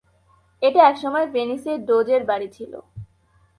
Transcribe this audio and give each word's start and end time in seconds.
এটা 0.61 0.81
একসময় 0.87 1.27
ভেনিসের 1.27 1.77
ডোজের 1.85 2.21
বাড়ি 2.25 2.47
ছিল। 2.47 2.73